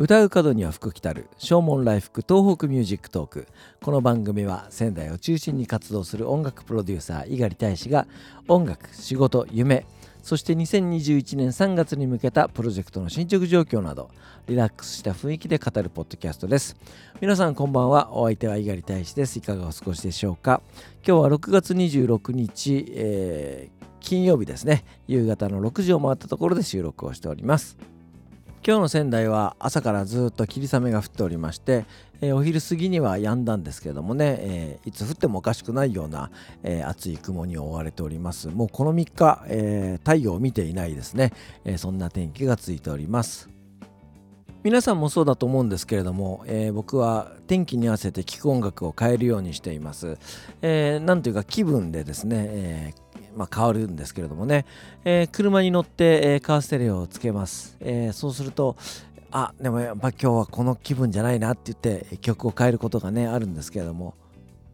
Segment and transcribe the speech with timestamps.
[0.00, 3.48] 唱う門には福来たる唱門来福東北 Music Talk。
[3.82, 8.06] この番組は仙台を中心に活動する音楽プロデューサー猪狩大使が
[8.46, 9.84] 音楽仕事夢
[10.22, 14.12] そして2021年3月に向けたプロジェクトの進捗状況など
[14.46, 16.76] リラックスした雰囲気で語るポッドキャストです。
[17.20, 18.16] 皆さんこんばんは。
[18.16, 19.40] お相手は猪狩大使です。
[19.40, 20.62] いかがお過ごしでしょうか。
[21.04, 24.84] 今日は6月26日、えー、金曜日ですね。
[25.08, 27.97] 夕方の6時を回ったところで収録をしております。
[28.66, 31.86] 今日の仙台は朝からずっと霧雨が降っておりまして、
[32.20, 36.30] えー、お昼過ぎには止んだんですけどもね、えー、いつ降ってもおかしくないような、
[36.62, 38.48] えー、暑い雲に覆われております。
[38.48, 41.32] もうこの3日、え太陽を見ていないですね、
[41.64, 43.48] えそんな天気がついております。
[44.64, 50.18] 皆さんもそうだと思うんですけれども、えー、僕は天気に合わせて聴く音楽を変えるようにしています。
[50.62, 54.66] えー、なんというか気分でですね、えーまあ、変わるんですけれどもね、
[55.04, 58.76] えー、車に乗って、えー、カーステレオをつけます、えー、そうすると
[59.30, 64.14] あでもやっぱ今日はこの気分じゃないなって言って曲を変えることがねあるんですけれども。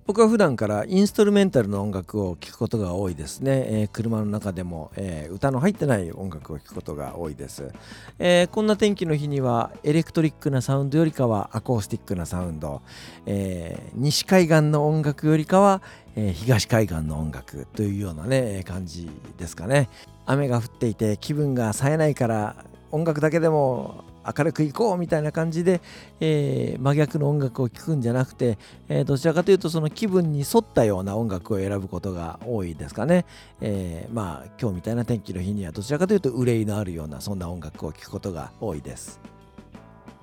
[0.07, 7.73] 僕は普段からインストルメンタルの音楽を聴くことが多いですね、えー、車の中でも、えー、歌の入ってない音楽を聴くことが多いです、
[8.19, 12.83] えー、こんな天気の日にはエレクトリックなサウンドよりかはアコースティックなサウンド、
[13.25, 15.81] え西海岸の音楽よりかは、
[16.17, 19.09] え東海岸の音楽というようなね感じ
[19.39, 19.89] ですかね。
[20.27, 22.57] 雨が降っていて気分が冴えないから
[22.91, 24.05] 音楽だけでも
[24.37, 25.81] 明るくいこうみたいな感じで、
[26.21, 28.59] えー、真逆の音楽を聴くんじゃなくて、
[28.89, 33.25] えー、どちらかというとその気分に沿ったような音楽を選ぶことが多いですかね、
[33.61, 39.21] えー、まあ今日みたいな天気の日にはどちらかというと憂いのあるようなそんな音楽を聴くことが多いです。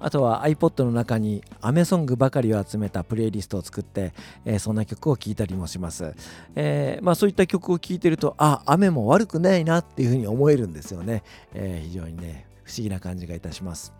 [0.01, 4.13] あとは iPod の中に雨ソングばかりを集めたプレイリストを作って、
[4.45, 6.15] えー、そんな曲を聴いたりもします、
[6.55, 12.50] えー、まあ、そういった曲を聴いてるとあ雨も悪くないなっていうふうに思えるんですよね、えー、非常にね。
[12.71, 13.93] 不思議な感じがいたします。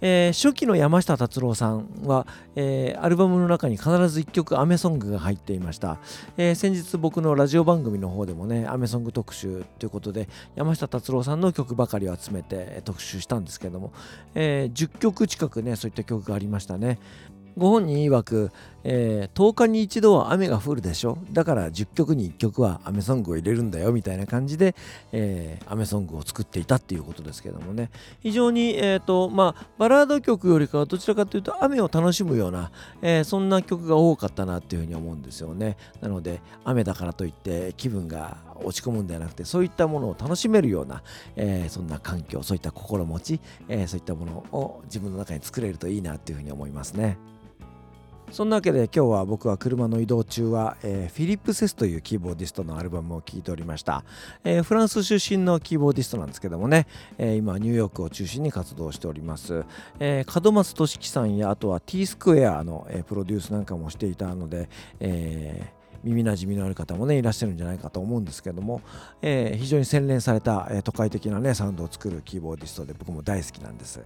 [0.00, 2.26] えー、初期の山下達郎さんは、
[2.56, 5.98] えー、アルバムの中に必ず1曲アメソングが入っていました、
[6.36, 13.92] えー、先日僕のラジオ番組の方でもねアメソング特集ということで山下達郎さんの曲ばかりを集めて特集したんですけども、
[14.34, 16.98] え10曲近くねそういった曲がありましたね
[17.56, 18.50] ご本人曰く、
[18.82, 21.18] えー、10日に一度は雨が降るでしょ。
[21.32, 24.74] だから10曲に1曲は雨ソングを入れるんだよみたいな感じで、
[25.12, 27.90] えー、雨ソングを作っていたっていうことですけどもね。
[28.20, 32.72] 非常に、えーとまあ、バラード曲よりかはどちらかというと雨を楽しむような、
[33.02, 35.76] えー、そんな曲が多かったなっていうふうに思うんですよね。
[36.00, 41.02] なので雨だからといって気分が落ち込むんではなくてそういったものを楽しめるような、
[41.36, 47.16] えー、そんな環境そういった心持ち、え、そういったものを自分の中に作れるといいなっていうふうに思いますね。
[48.34, 54.02] そんなわけで今日は僕は車の移動中は、えー、フィリップ・セスというキーボーディストのアルバムを聴いておりました、
[54.42, 59.64] えー、フランス出身のキーボーディストなんですけどもね、えー、今ニューヨークを中心に活動しております、
[60.00, 64.68] え角松敏生さんやあとは T スクエアの、えプロデュースなんかもしていたので、
[64.98, 65.72] え
[66.02, 68.82] 耳なじみのある方もねいらっしゃるんじゃないかと思うんですけども、
[69.22, 74.00] えー、非常に洗練された、えー、都会的なねサウンドを作るキーボーディストで僕も大好きなんです、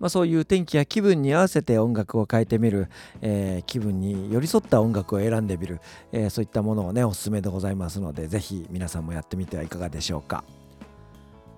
[0.00, 2.88] まあ、そういう天気や気分に合わせて音楽を変えてみる、
[3.22, 5.80] えー、気分に寄り添った音楽を選んでみる、
[6.12, 10.44] えー、そういったものをねおすすめでございますのでぜひ皆さんもやってみてはいかがでしょうか。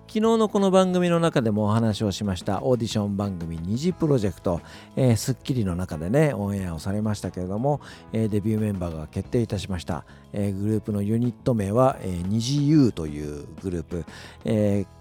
[0.07, 4.61] 昨日のこの番組の中でもお話をしましたオーディション番組 Nizi Project、
[4.95, 7.81] えー、スッキリの中でねオンエアをされましたけれども、
[8.13, 14.05] えー、デビューメンバーが決定いたしました、えー、グループのユニット名は、えー、虹 U というグループ、
[14.45, 14.96] えー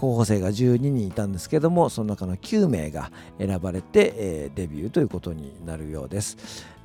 [0.00, 6.38] 候補生が12人いたんですけどもその中の9名が選ばれて、えー、デビューということになるようです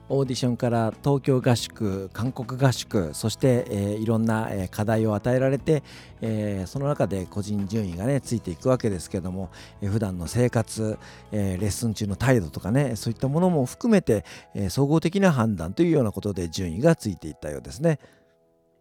[0.10, 5.82] オーディションから東京合宿韓国合宿そして、えー、いろんな、えー、課題を与えられて、
[6.20, 9.50] えー、その中で個人順位がねついていくわけですけども、
[9.82, 11.00] えー、普段の生活、
[11.32, 18.00] えー、レッスン中の態度とかねそういったものも含めて、えー、総合的な判断というようなことで順位がついていったようですね。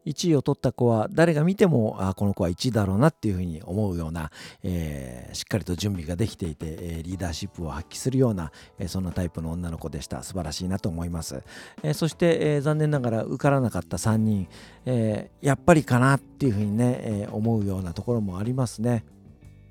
[0.07, 4.31] 1位を取った子は誰が見てもあこの子は1位だろうなっていうふうに思うような、
[4.63, 10.23] えー、しっかりと準備ができていて、えー、リーダーシップを発揮するような、えー、そんなタイプの女の子でした。
[10.23, 11.43] 素晴らしいなと思います、
[11.83, 14.49] えそして、え残念ながら受からなかった3人、
[14.87, 19.05] えやっぱりかなっていうふうにね、え思うようなところもありますね。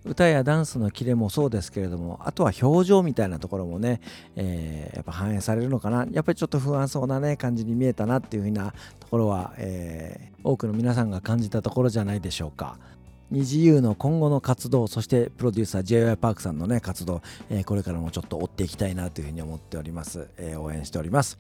[0.05, 4.01] 歌やダンスのキレもそうですけれどもあとは表情みたいなところもね、
[4.35, 6.05] えー、やっぱ反映されるのかな。
[6.11, 12.77] やっぱりちょっと不安そうなね感じに見えたなっていうふうなところは、えー、多くの皆さんが感じたところじゃないでしょうか。
[13.33, 21.39] 二自由の今後の活動そしてプロデューサー j y パークさんのね活動、えー、これからもちょっと追っていきたいなというふうに思っております、えー、応援しております、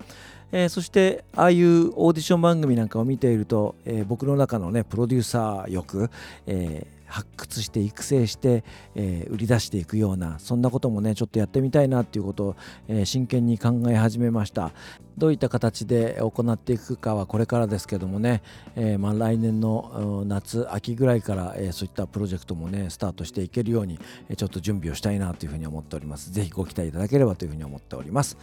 [0.51, 6.09] えー、そしてああいうオーディション番組なんかを見ていると、え僕の中のねプロデューサー欲、
[6.47, 8.63] え発掘して育成して、
[8.95, 12.55] えー、売り出していくようなそんなこともねちょっとやってみたいなっていうことを、
[12.87, 14.71] えー、真剣に考え始めました。
[15.15, 18.41] どういった形で行っていくかはこれからですけどもね、
[18.75, 26.31] えー、まあ、来年の夏秋ぐらいから、えそういったプロジェクトもねスタートしていけるように、えちょっと準備をしたいなというふうに思っております。
[26.33, 28.37] 是非ご期待いただければというふうに思っております、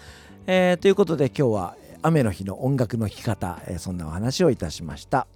[0.46, 5.26] えということで今日は雨の日の音楽の弾き方、えそんなお話をいたしました。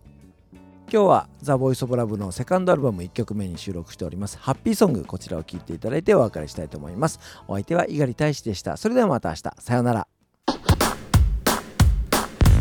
[0.93, 4.39] 今日はザ・ボイス・オブ・ラブのセカンドアルバム1曲目に収録しております。
[4.39, 7.19] ハッピーソングこちらを聴いていただいてお別れしたいと思います。
[7.49, 8.77] お相手は猪狩大使でした。
[8.77, 9.43] それではまた明日。
[9.59, 10.07] さようなら。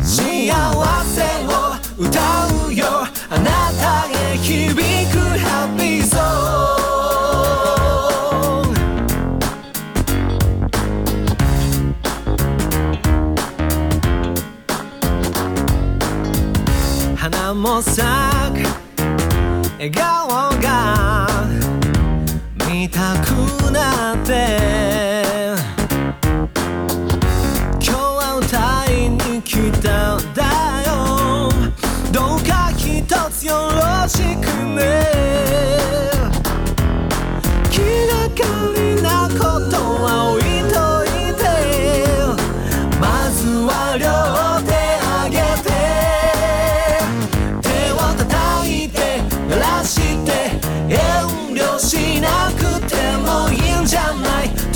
[0.02, 0.52] 幸
[1.04, 2.43] せを歌う
[17.54, 18.04] も咲く。
[19.78, 20.28] 笑顔
[20.60, 21.26] が
[22.68, 25.54] 見たくなって。
[27.80, 30.42] 今日は歌いに来たんだ
[30.86, 31.48] よ。
[32.12, 34.53] どうか一つよろしく。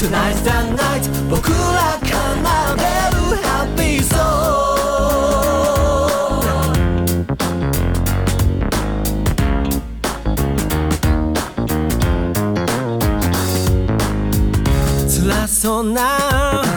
[0.08, 2.16] Tonight's the night 僕ら奏でる
[3.44, 4.48] ハッピーソン
[14.96, 16.67] グ辛そうな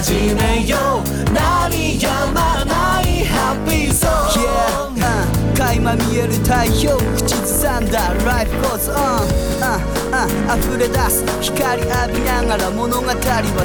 [0.00, 1.30] 始めよう。
[1.30, 4.96] 鳴りやまないハッピーソン。
[4.96, 6.96] グ、yeah, 垣間見える太陽。
[7.20, 8.08] 口ずさんだ。
[8.24, 9.28] Life goes on、
[9.60, 9.76] uh,
[10.08, 13.12] uh, 溢れ出す光浴びながら物語は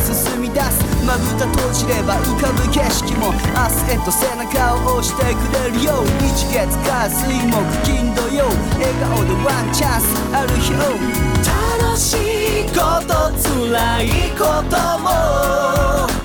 [0.03, 0.83] 進み出す。
[1.07, 8.51] まぶた閉じれば浮かぶ景色も明日へと背中を押してくれるよ日月火水木金土曜。
[8.75, 10.99] 笑顔でワンチャンスある日を。
[11.87, 16.24] 楽しいこと辛いことも